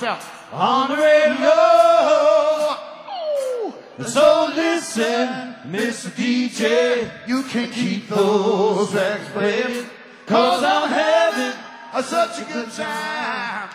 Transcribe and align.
myself 0.00 0.52
on 0.52 0.88
the 0.88 0.96
radio. 0.96 1.50
So 4.06 4.50
listen, 4.54 5.54
Mr. 5.66 6.08
DJ, 6.10 7.10
you 7.28 7.42
can 7.42 7.70
keep 7.70 8.08
those 8.08 8.94
records 8.94 9.30
playing, 9.30 9.86
cause 10.26 10.64
I'm 10.64 10.88
having 10.88 12.02
such 12.02 12.40
a 12.40 12.44
good 12.52 12.70
time. 12.72 13.68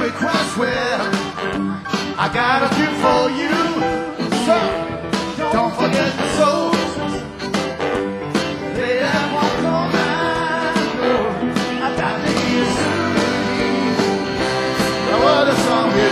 quick 0.00 0.14
crossword. 0.14 1.12
I 2.16 2.26
got 2.32 2.62
a 2.62 2.68
few 2.76 2.90
for 3.04 3.22
you, 3.40 3.54
so 4.46 4.56
don't 5.52 5.74
forget 5.74 6.10
the 6.20 6.26
souls. 6.38 6.90
They 8.76 8.94
have 9.04 9.30
one 9.40 9.56
commando. 9.64 11.12
I 11.84 11.88
got 12.00 12.16
to 12.24 12.32
hear 12.40 12.66
soon. 12.80 13.14
Now 15.06 15.18
what 15.26 15.48
a 15.48 15.56
song 15.66 15.88
you 16.00 16.10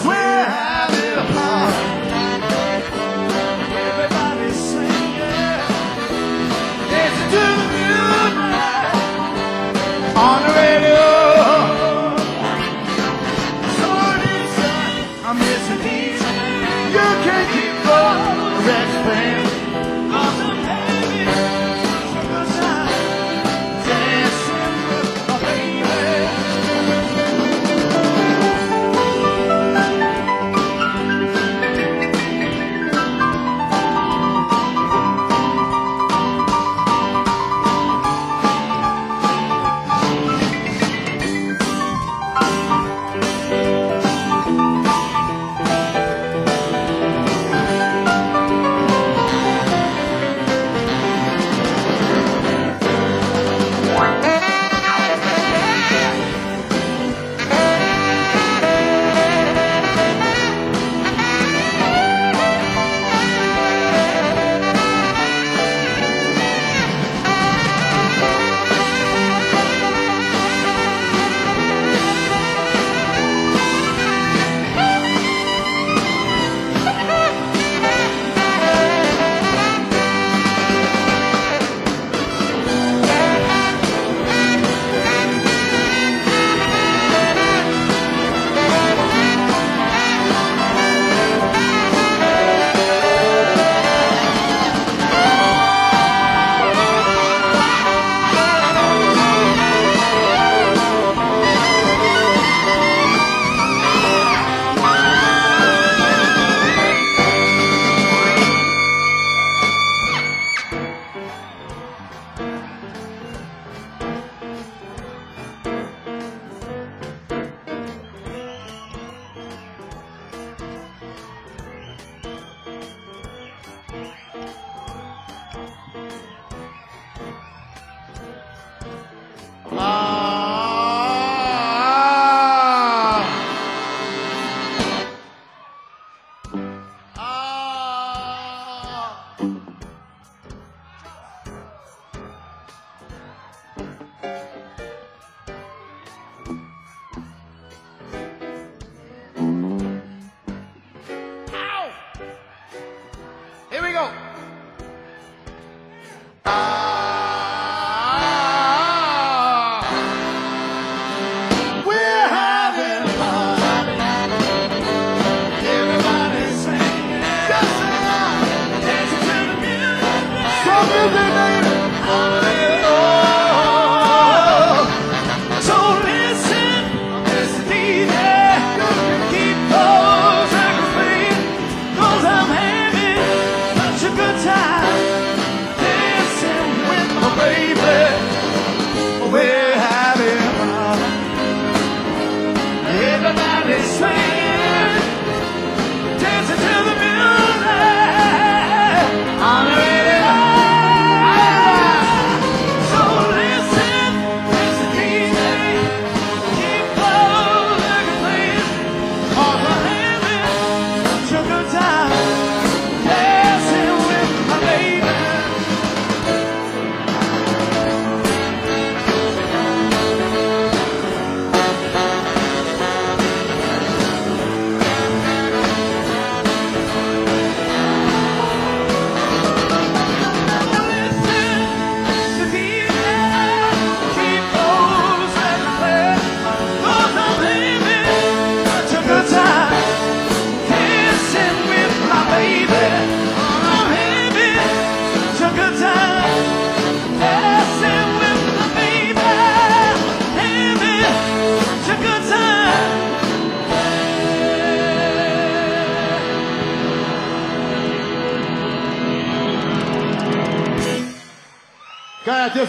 do. 0.00 0.08
we're 0.08 0.35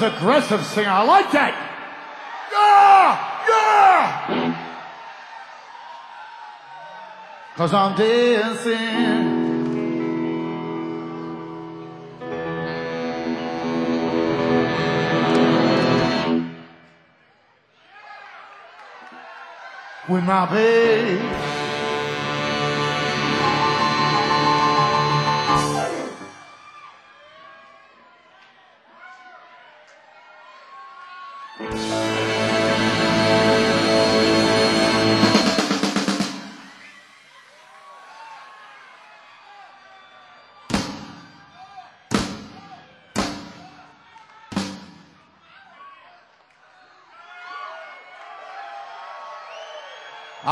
aggressive 0.07 0.65
singer. 0.65 0.89
I 0.89 1.03
like 1.03 1.31
that. 1.31 1.53
Yeah! 2.51 3.07
Yeah! 3.49 4.67
Cause 7.55 7.73
I'm 7.73 7.95
dancing. 7.97 9.45
With 20.09 20.23
my 20.23 20.45
baby. 20.49 21.56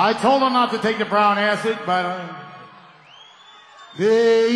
I 0.06 0.14
told 0.14 0.44
him 0.44 0.54
not 0.54 0.70
to 0.70 0.78
take 0.78 1.00
the 1.00 1.06
brown 1.06 1.40
acid, 1.40 1.80
but 1.84 2.06
uh, 2.06 2.36
there. 3.98 4.50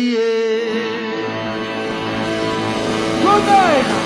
Good 3.20 3.44
night. 3.46 3.99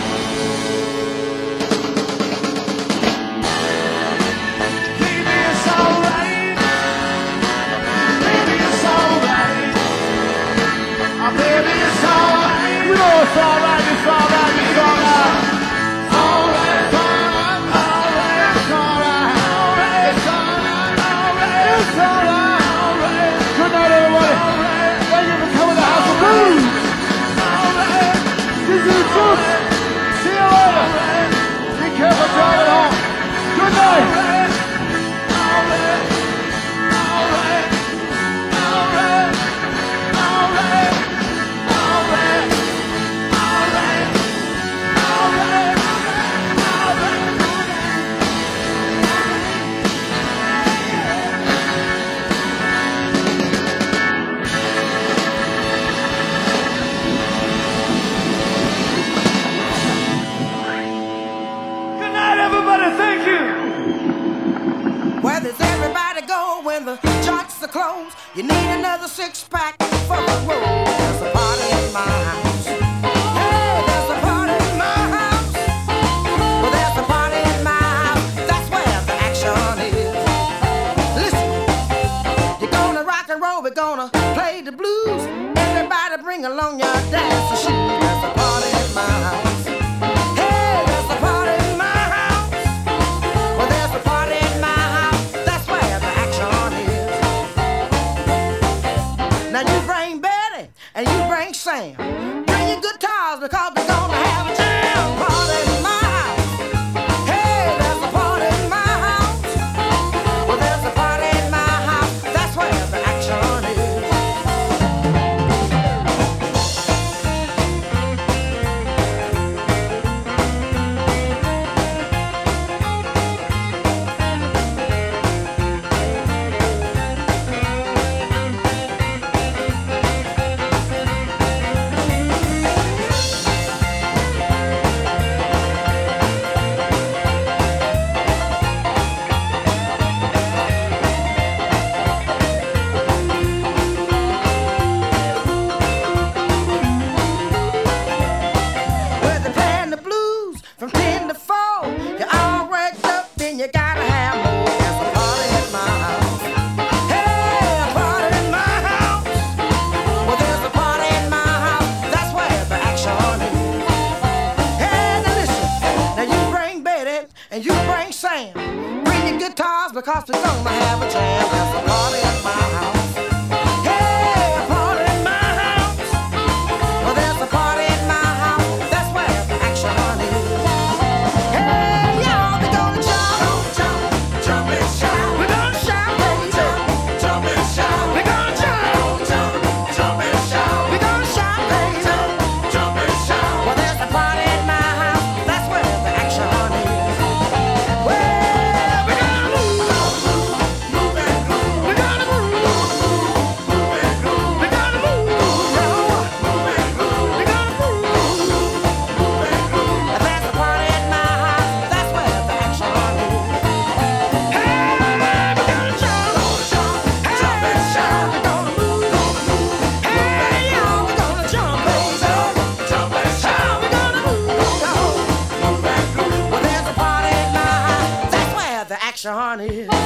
Shawnee. 229.24 230.03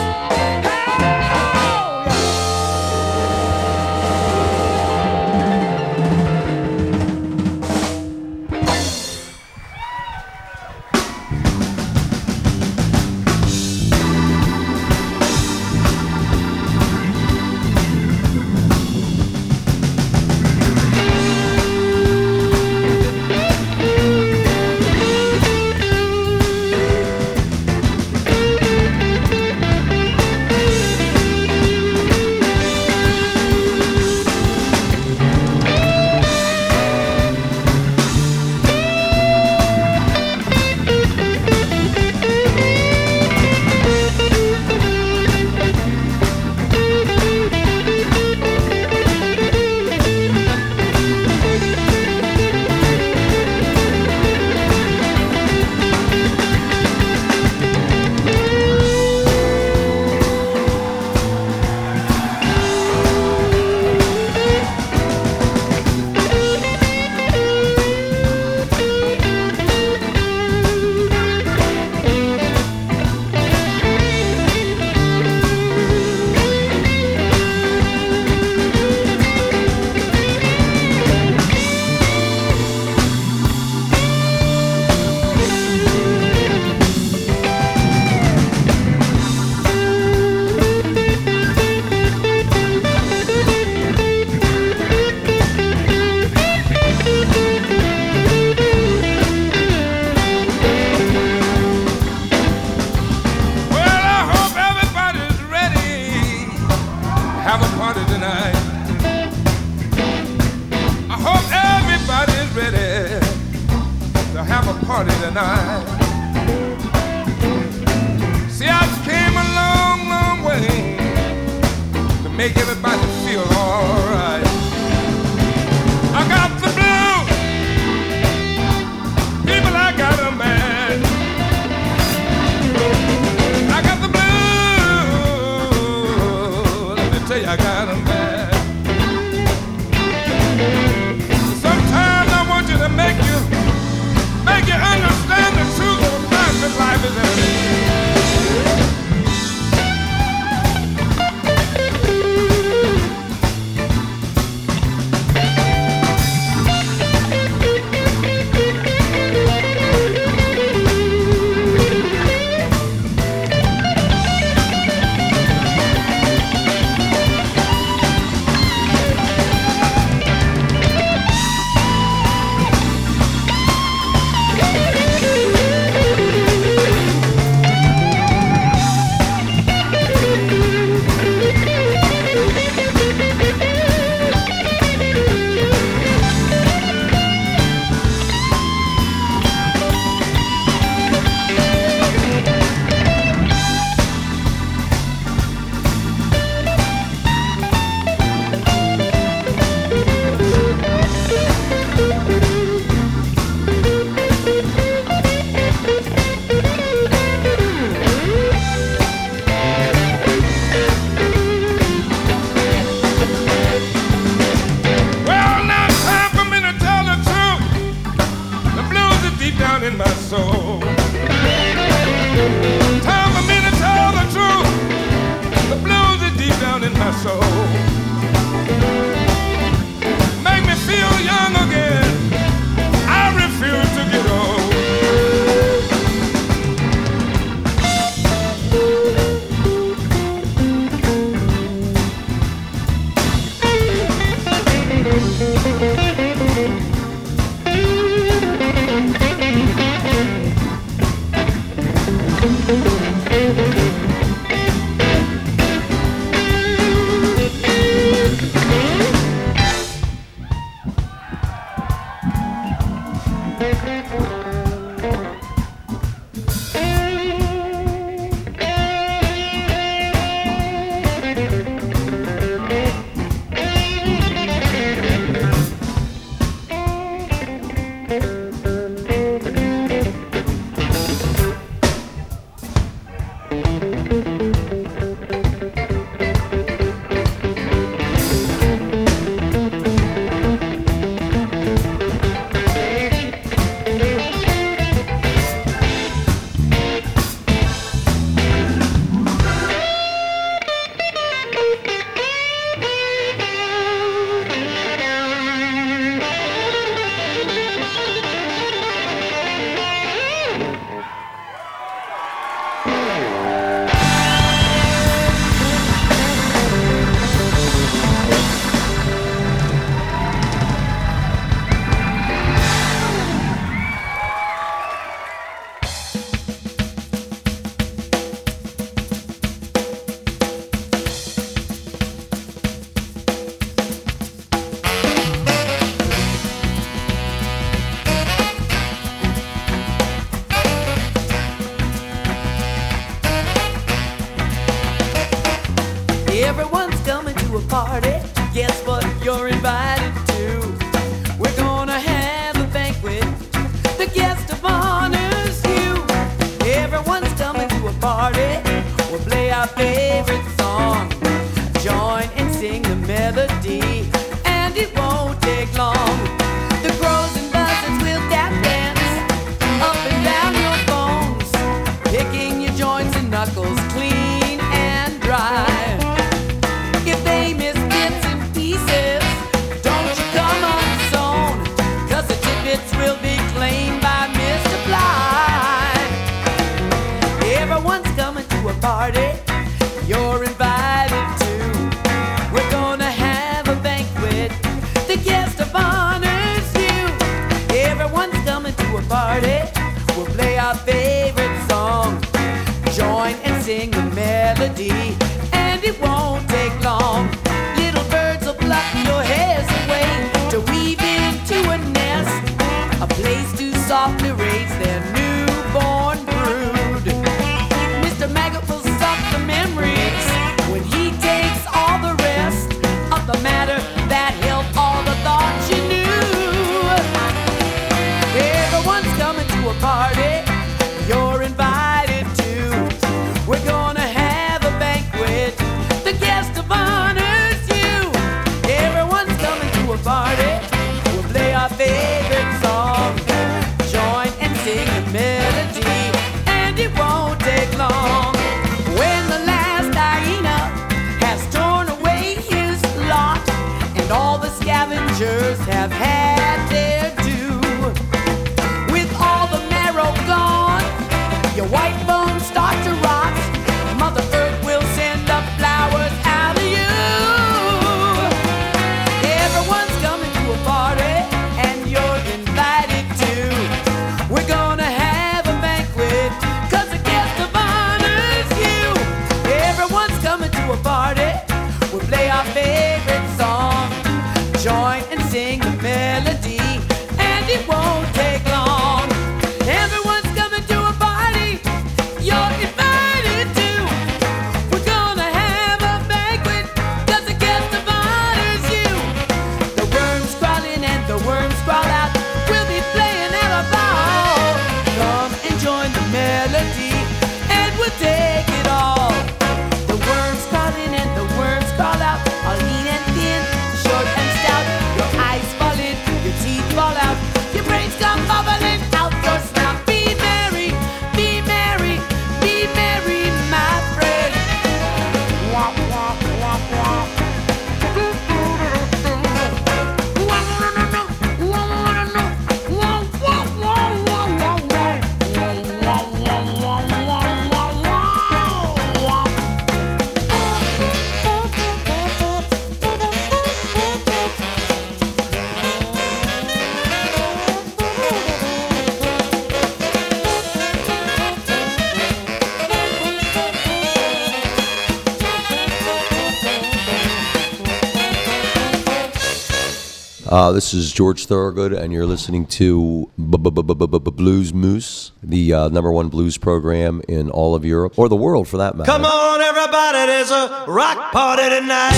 Uh, 560.38 560.52
this 560.52 560.72
is 560.72 560.92
George 560.92 561.26
Thorogood, 561.26 561.72
and 561.72 561.92
you're 561.92 562.06
listening 562.06 562.46
to 562.46 563.10
Blues 563.18 564.54
Moose, 564.54 565.10
the 565.20 565.52
uh, 565.52 565.68
number 565.68 565.90
one 565.90 566.10
blues 566.10 566.38
program 566.38 567.02
in 567.08 567.28
all 567.28 567.56
of 567.56 567.64
Europe, 567.64 567.98
or 567.98 568.08
the 568.08 568.14
world 568.14 568.46
for 568.46 568.58
that 568.58 568.76
matter. 568.76 568.86
Come 568.88 569.04
on, 569.04 569.40
everybody, 569.40 570.06
there's 570.06 570.30
a 570.30 570.64
rock 570.68 571.10
party 571.10 571.42
tonight. 571.42 571.90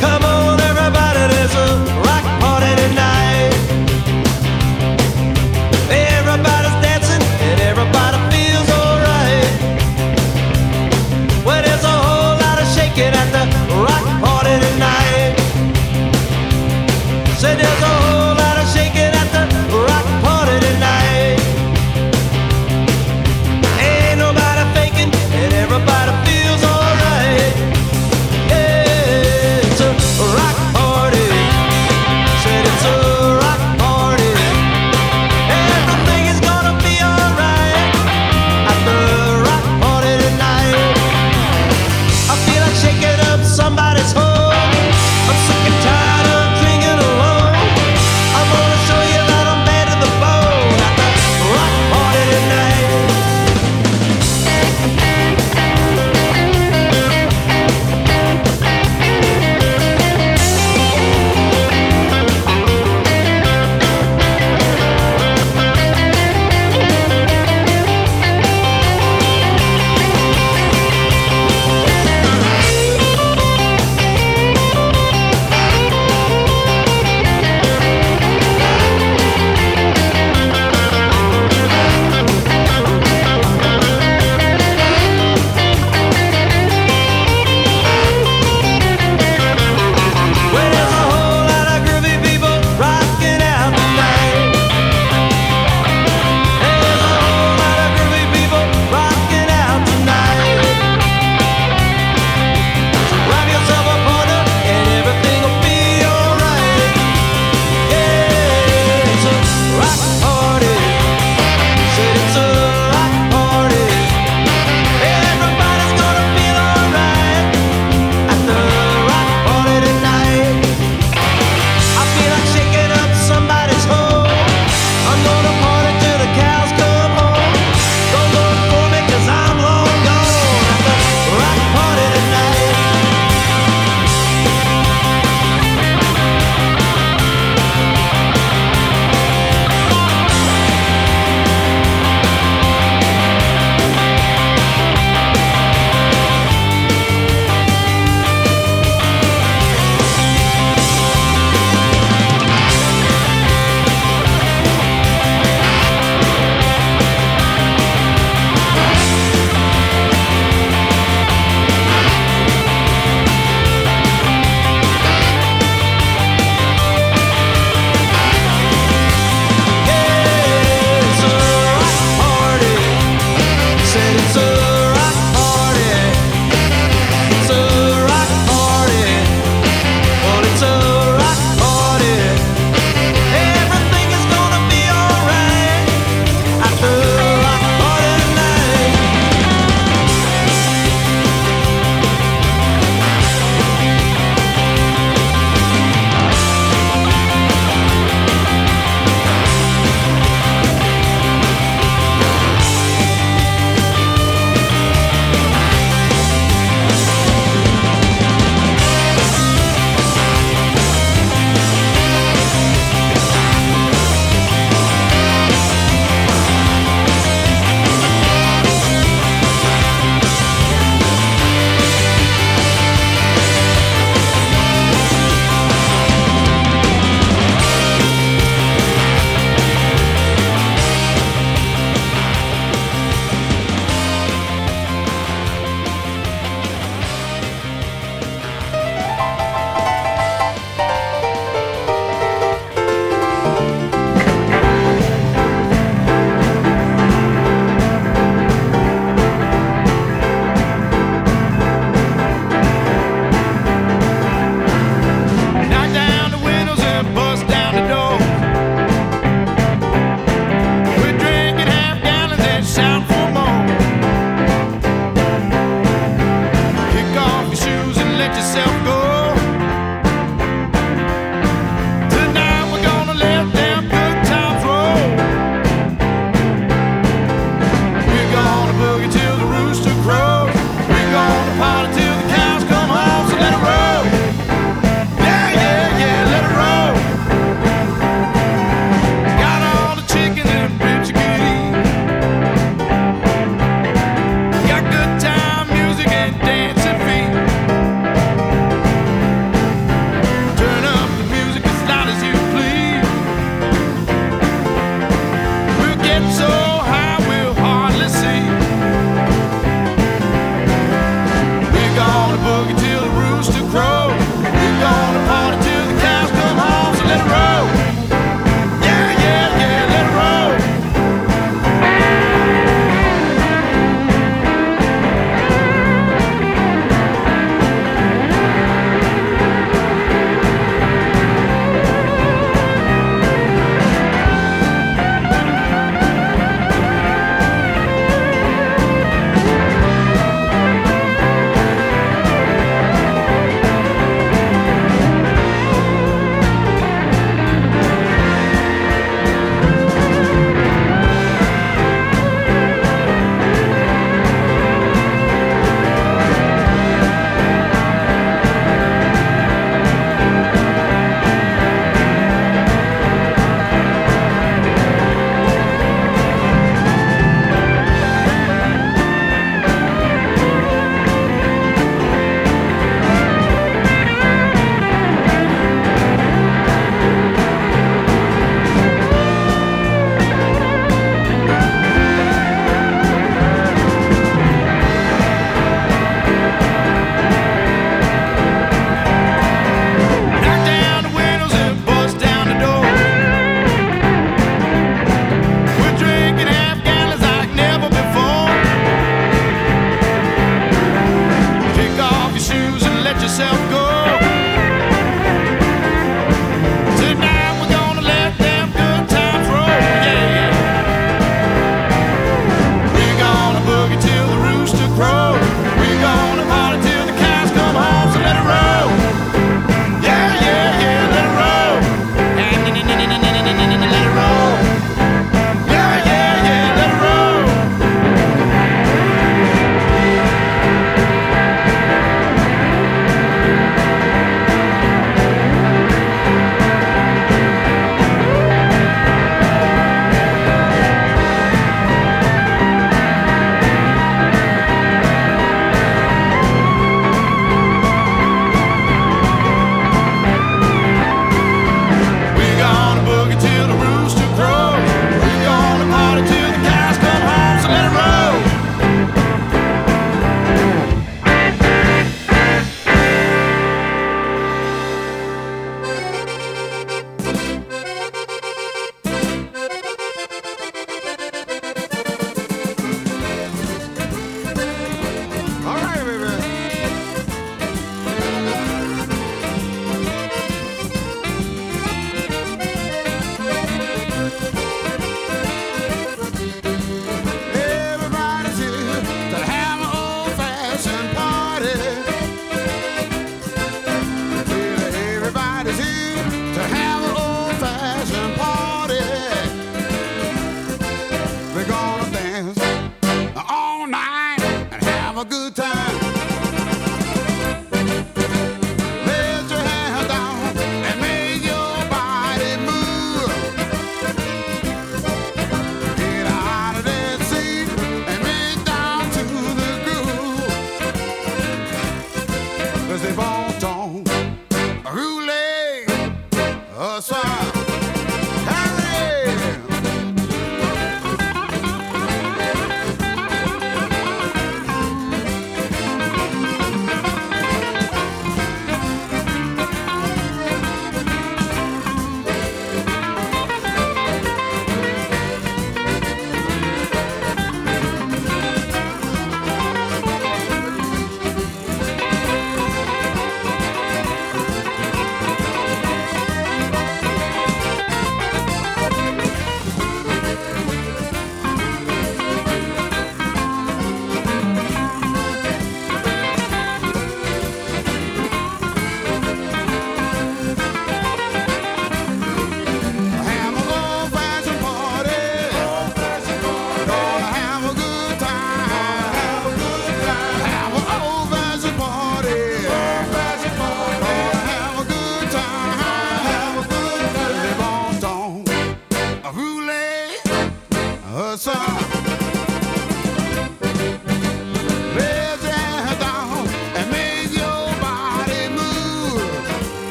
Come 0.00 0.24
on, 0.24 0.58
everybody, 0.62 1.34
there's 1.34 1.54
a 1.54 1.95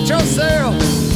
it 0.00 0.08
yourself. 0.08 1.09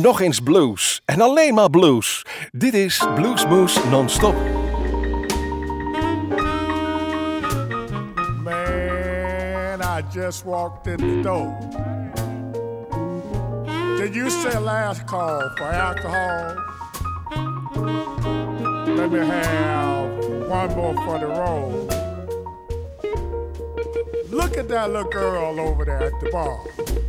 nog 0.00 0.20
eens 0.20 0.40
blues. 0.40 1.00
En 1.04 1.20
alleen 1.20 1.54
maar 1.54 1.70
blues. 1.70 2.26
Dit 2.50 2.74
is 2.74 3.06
Blues 3.14 3.46
Moose 3.46 3.88
Non-Stop. 3.88 4.34
Man, 8.44 9.80
I 9.80 10.02
just 10.12 10.44
walked 10.44 10.86
in 10.86 10.96
the 10.96 11.20
door. 11.22 11.58
Did 13.96 14.14
you 14.14 14.30
say 14.30 14.58
last 14.58 15.04
call 15.04 15.50
for 15.54 15.66
alcohol? 15.66 16.54
Let 18.96 19.10
me 19.10 19.18
have 19.18 20.08
one 20.48 20.74
more 20.74 20.94
for 20.94 21.18
the 21.18 21.26
road. 21.26 21.88
Look 24.30 24.56
at 24.56 24.68
that 24.68 24.90
little 24.90 25.10
girl 25.10 25.60
over 25.60 25.84
there 25.84 26.02
at 26.02 26.20
the 26.20 26.30
bar. 26.30 26.99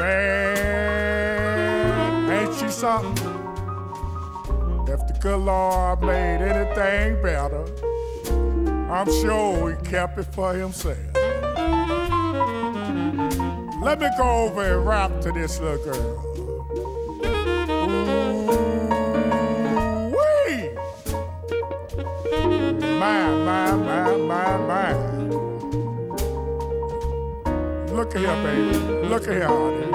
Man, 0.00 1.60
ain't 2.32 2.54
she 2.58 2.68
something? 2.70 3.28
If 4.88 5.06
the 5.06 5.12
good 5.20 5.40
Lord 5.40 6.00
made 6.02 6.40
anything 6.40 7.20
better, 7.22 7.66
I'm 8.90 9.06
sure 9.20 9.76
he 9.76 9.76
kept 9.84 10.18
it 10.18 10.24
for 10.32 10.54
himself. 10.54 10.96
Let 13.82 14.00
me 14.00 14.08
go 14.16 14.46
over 14.46 14.78
and 14.78 14.86
rap 14.86 15.20
to 15.20 15.32
this 15.32 15.60
little 15.60 15.84
girl. 15.84 16.29
Look 28.10 28.22
at 28.24 28.26
here, 28.26 28.42
baby. 28.42 29.06
Look 29.06 29.24
here, 29.24 29.46
honey. 29.46 29.86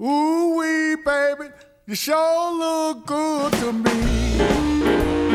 Ooh 0.00 0.56
wee, 0.56 0.94
baby, 1.04 1.52
you 1.86 1.96
sure 1.96 2.52
look 2.52 3.06
good 3.06 3.52
to 3.54 3.72
me. 3.72 5.25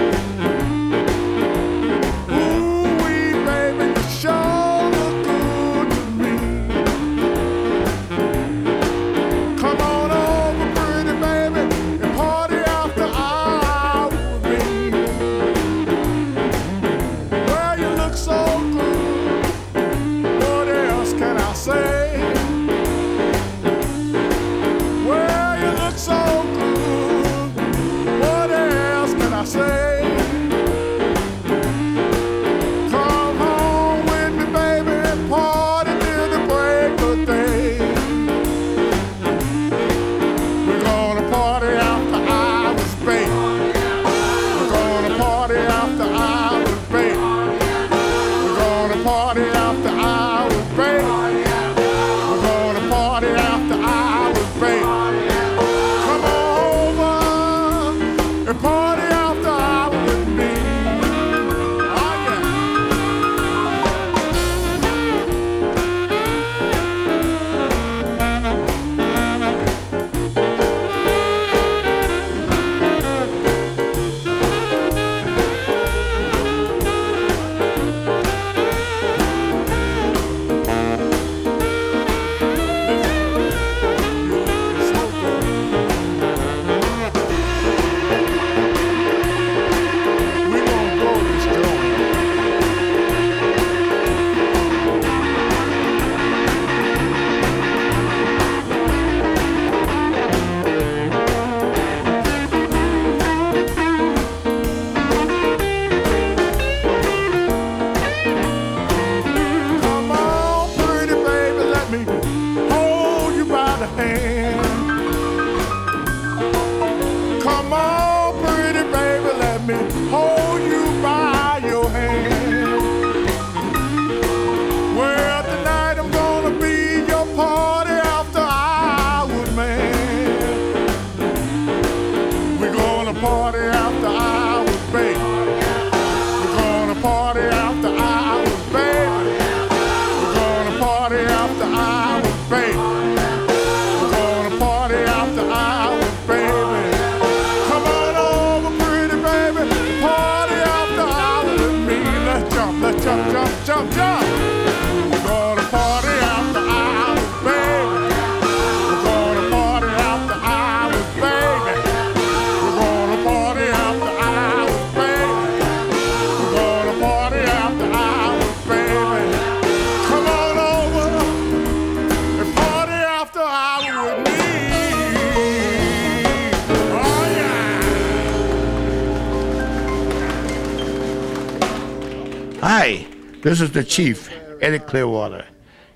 This 183.42 183.60
is 183.60 183.72
the 183.72 183.84
Chief, 183.84 184.30
Eddy 184.62 184.78
Clearwater. 184.78 185.46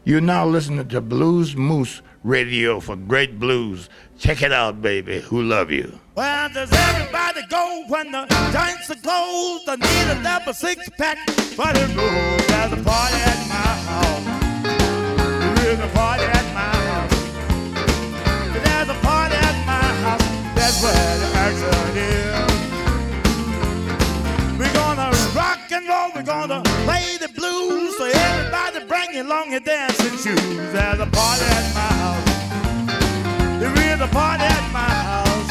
You're 0.04 0.20
now 0.20 0.48
listening 0.48 0.88
to 0.88 1.00
Blues 1.00 1.56
Moose 1.56 2.02
Radio 2.24 2.80
for 2.80 2.96
great 2.96 3.39
blues. 3.39 3.88
Check 4.18 4.41
it 4.41 4.52
out, 4.52 4.82
baby. 4.82 5.20
Who 5.22 5.43
love 5.43 5.70
you? 5.70 6.00
Where 6.16 6.50
does 6.50 6.72
everybody 6.74 7.41
go 7.52 7.84
when 7.88 8.12
the 8.12 8.26
joints 8.52 8.89
are 8.89 8.96
closed? 8.96 9.70
I 9.70 9.76
need 9.76 10.20
a 10.20 10.24
double 10.24 10.54
six 10.54 10.89
pack 10.98 11.20
for 11.30 11.72
the 11.72 11.86
road. 11.96 12.41
There's 12.50 12.74
a 12.74 12.78
party 12.84 13.16
at 13.16 13.48
my 13.48 13.76
house. 13.86 14.26
There 15.60 15.70
is 15.70 15.80
a 15.80 15.88
party 15.93 16.24
at 16.24 16.46
my 16.52 16.74
house. 16.89 17.14
There's 18.66 18.89
a 18.89 18.96
party 19.06 19.36
at 19.36 19.66
my 19.68 19.86
house. 20.02 20.26
That's 20.56 20.82
where 20.82 21.18
the 21.20 21.28
action 21.46 21.96
is. 21.96 22.26
We're 24.58 24.74
gonna 24.74 25.12
rock 25.36 25.60
and 25.76 25.88
roll. 25.88 26.09
We're 26.15 26.23
gonna 26.23 26.61
play 26.86 27.17
the 27.19 27.30
blues. 27.30 27.97
So 27.97 28.05
everybody 28.05 28.86
bring 28.86 29.11
along 29.19 29.51
your 29.51 29.59
dancing 29.59 30.17
shoes. 30.23 30.41
There's 30.73 30.99
a 30.99 31.09
party 31.19 31.45
at 31.59 31.67
my 31.80 31.91
house. 32.03 32.28
There 33.59 33.76
is 33.89 33.99
a 33.99 34.07
party 34.07 34.43
at 34.43 34.65
my 34.80 34.93
house. 35.11 35.49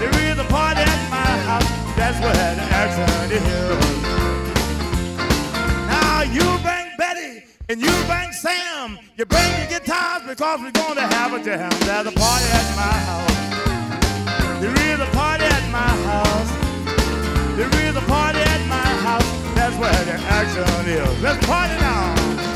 There 0.00 0.14
is 0.28 0.38
a 0.38 0.48
party 0.56 0.82
at 0.94 1.02
my 1.10 1.30
house. 1.48 1.70
That's 1.98 2.18
where 2.24 2.54
the 2.58 2.66
action 2.82 3.06
is. 3.38 3.44
Now 5.94 6.22
you 6.36 6.46
bring 6.66 6.86
Betty 6.98 7.44
and 7.68 7.80
you 7.80 7.94
bring 8.10 8.32
Sam. 8.32 8.98
You 9.16 9.24
bring 9.26 9.50
your 9.58 9.68
guitars 9.78 10.22
because 10.26 10.60
we're 10.60 10.78
gonna 10.82 11.06
have 11.16 11.32
a 11.32 11.40
jam. 11.42 11.70
There's 11.86 12.06
a 12.06 12.14
party 12.24 12.48
at 12.60 12.68
my 12.82 12.96
house. 13.08 14.60
There 14.60 14.76
is 14.90 14.98
a 15.00 15.10
party 15.12 15.44
at 15.44 15.66
my 15.70 15.92
house. 16.08 16.50
There 17.56 17.72
is 17.86 17.94
a 17.96 18.00
party 18.02 18.40
house. 19.04 19.54
That's 19.54 19.76
where 19.78 19.92
the 20.04 20.18
action 20.32 20.88
is. 20.88 21.22
Let's 21.22 21.46
party 21.46 21.74
now. 21.74 22.53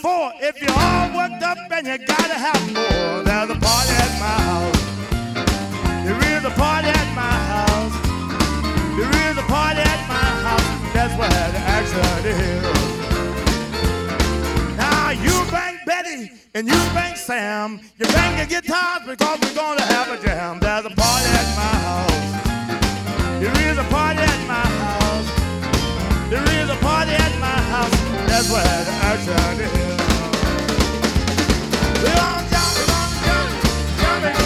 10 0.00 0.02
4. 0.02 0.32
If 0.40 0.60
you're 0.62 0.70
all 0.72 1.08
worked 1.14 1.42
up 1.42 1.58
and 1.70 1.86
you 1.86 1.98
gotta 2.06 2.34
have 2.34 2.60
more, 2.72 3.22
there's 3.22 3.50
a 3.50 3.58
party 3.60 3.94
at 4.06 4.12
my 4.18 4.36
house. 4.50 4.80
There 6.04 6.36
is 6.36 6.44
a 6.44 6.50
party 6.50 6.88
at 6.88 7.14
my 7.14 7.36
house. 7.52 7.94
There 8.96 9.30
is 9.30 9.36
a 9.36 9.42
party 9.42 9.80
at 9.80 10.08
my 10.08 10.28
house. 10.46 10.68
That's 10.94 11.14
where 11.18 11.28
the 11.28 11.60
action 11.76 12.26
is. 12.26 12.62
Now 14.76 15.10
you 15.10 15.34
bring 15.50 15.78
Betty 15.86 16.32
and 16.54 16.66
you 16.66 16.80
bring 16.92 17.14
Sam. 17.14 17.80
You 17.98 18.06
bring 18.06 18.38
your 18.38 18.46
guitars 18.46 19.02
because 19.06 19.38
we're 19.40 19.54
gonna 19.54 19.82
have 19.82 20.08
a 20.10 20.22
jam. 20.22 20.60
There's 20.60 20.86
a 20.86 20.90
party 20.90 21.28
at 21.40 21.48
my 21.60 21.74
house. 21.88 22.20
There 23.40 23.70
is 23.70 23.78
a 23.78 23.84
party 23.84 24.20
at 24.20 24.46
my 24.46 24.66
house. 24.84 25.28
There 26.30 26.48
is 26.60 26.70
a 26.70 26.76
party 26.76 27.12
at 27.12 27.38
my 27.40 27.60
house. 27.72 28.09
That's 28.30 28.46
the 28.86 28.92
action 29.10 29.34
is. 29.58 29.70
We're 31.98 32.14
gonna 32.14 32.46
jump, 32.46 32.70
we're 32.78 32.86
gonna 32.86 33.18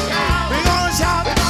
shout. 0.08 0.50
We're 0.50 0.64
gonna 0.64 0.96
shout, 0.96 1.43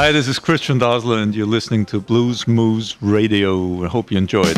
Hi, 0.00 0.12
this 0.12 0.28
is 0.28 0.38
Christian 0.38 0.78
Dozzler, 0.78 1.20
and 1.20 1.34
you're 1.34 1.44
listening 1.44 1.84
to 1.86 1.98
Blues 1.98 2.46
Moose 2.46 2.96
Radio. 3.02 3.84
I 3.84 3.88
hope 3.88 4.12
you 4.12 4.16
enjoy 4.16 4.42
it. 4.42 4.54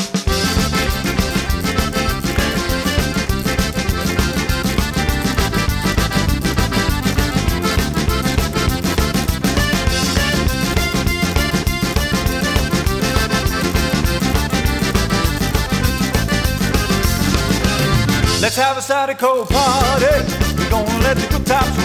Let's 18.43 18.57
have 18.57 18.77
a 18.77 18.83
Zydeco 18.83 19.49
party. 19.49 20.05
We're 20.59 20.69
gonna 20.69 20.99
let 21.01 21.17
the 21.17 21.27
good 21.31 21.47
times 21.47 21.80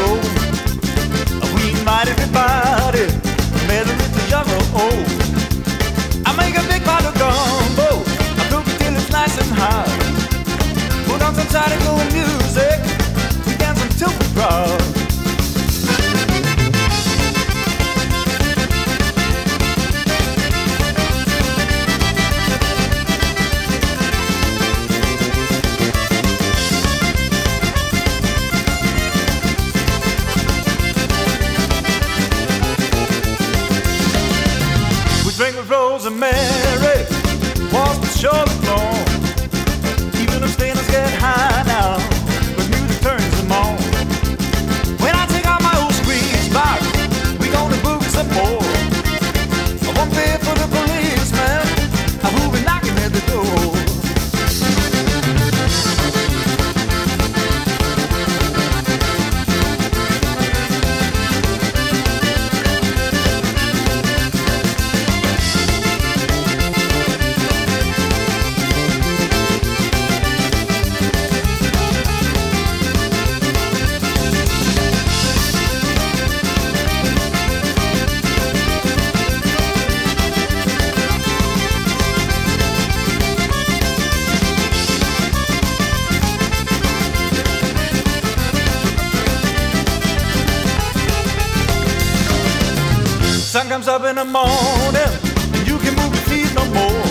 up 93.71 94.03
in 94.03 94.15
the 94.15 94.25
morning, 94.25 95.11
and 95.53 95.67
you 95.67 95.77
can 95.79 95.95
move 95.95 96.13
your 96.13 96.25
feet 96.29 96.53
no 96.53 96.63
more. 96.73 97.05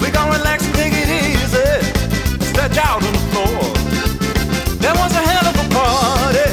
We 0.00 0.10
gonna 0.10 0.36
relax 0.36 0.64
and 0.66 0.74
take 0.74 0.92
it 0.92 1.08
easy, 1.08 1.70
stretch 2.50 2.76
out 2.76 3.02
on 3.02 3.12
the 3.12 3.24
floor. 3.32 3.60
That 4.80 4.94
was 4.96 5.12
a 5.12 5.22
hell 5.22 5.46
of 5.48 5.56
a 5.56 5.66
party, 5.72 6.50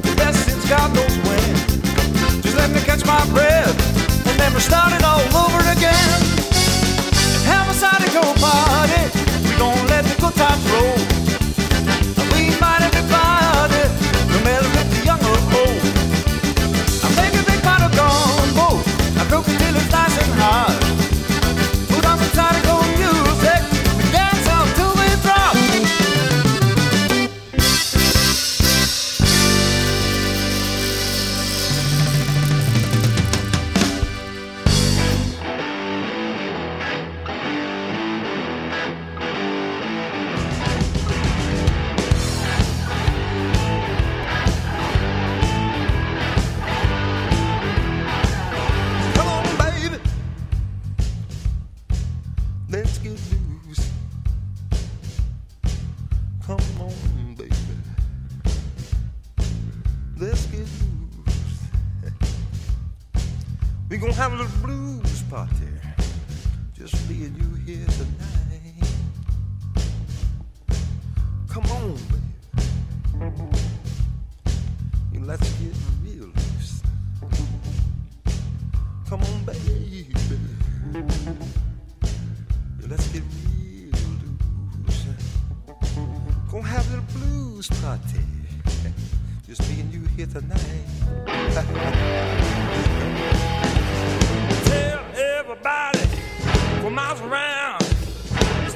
the 0.00 0.14
best 0.16 0.44
since 0.46 0.68
God 0.68 0.94
knows 0.94 1.16
when. 1.26 2.42
Just 2.42 2.56
let 2.56 2.70
me 2.70 2.80
catch 2.80 3.04
my 3.04 3.24
breath, 3.34 3.76
and 4.26 4.38
then 4.38 4.54
we 4.54 4.60
start 4.60 4.92
it 4.92 5.02
all 5.04 5.22
over 5.44 5.60
again. 5.70 6.20
And 7.34 7.44
have 7.50 7.68
a 7.70 7.74
Zydeco 7.74 8.22
party, 8.40 9.02
we 9.46 9.56
gonna 9.58 9.88
let 9.88 10.04
the 10.04 10.14
good 10.20 10.34
times 10.34 10.70
roll. 10.70 11.11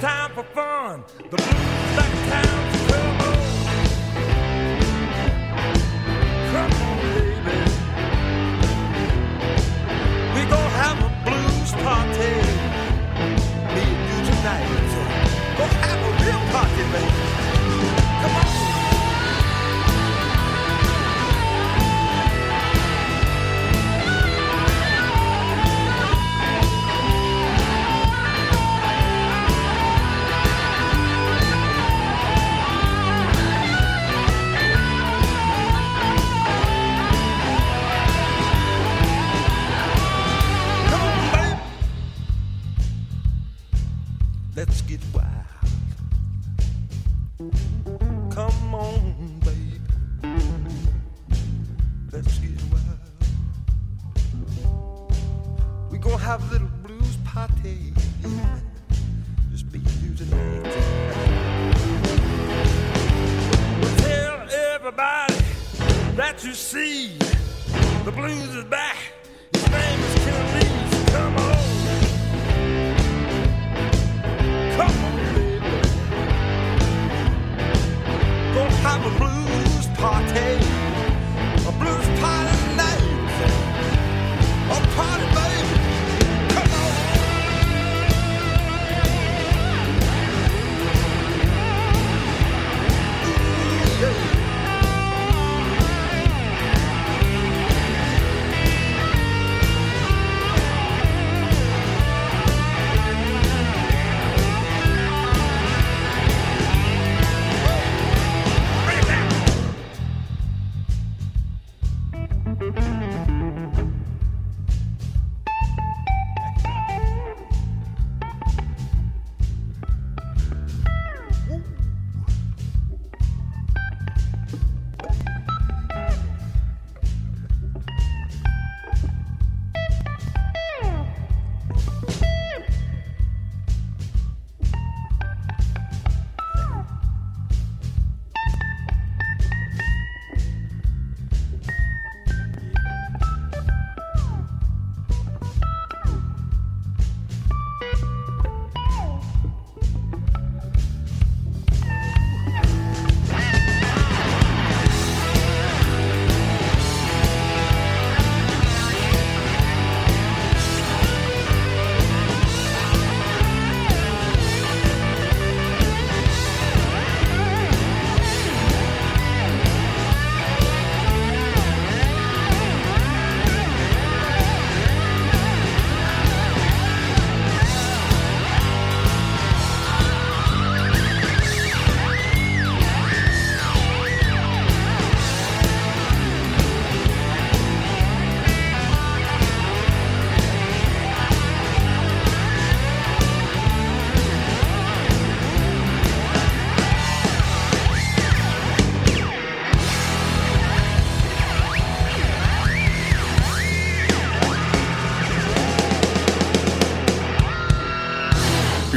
Time 0.07 0.33
for 0.35 0.45
fun. 0.55 1.05
The 1.19 1.37
blues 1.37 1.97
in 2.05 2.13
town. 2.31 2.63
So 2.87 2.99
come 6.53 6.73
on. 6.87 6.97
Baby. 7.47 7.59
We 10.35 10.41
gon' 10.53 10.73
have 10.83 10.99
a 11.03 11.11
blues 11.27 11.73
party. 11.85 12.35
Me 13.75 13.83
and 13.95 14.03
you 14.09 14.19
tonight. 14.31 14.69
Gonna 15.59 15.79
have 15.87 16.01
a 16.09 16.13
real 16.23 16.43
party, 16.53 16.85
baby. 16.93 17.16